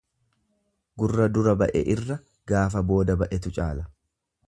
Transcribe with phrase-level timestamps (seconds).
[1.01, 2.19] Gurra dura ba'e irra,
[2.53, 3.91] gaafa booda ba'etu caala.